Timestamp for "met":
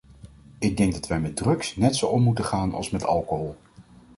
1.19-1.35, 2.89-3.05